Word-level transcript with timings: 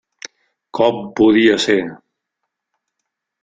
Com 0.79 1.03
podia 1.21 1.59
ser? 1.67 1.77